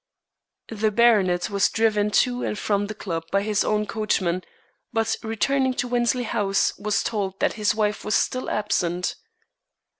[0.71, 4.43] The baronet was driven to and from the club by his own coachman,
[4.91, 9.13] but on returning to Wensley House was told that his wife was still absent.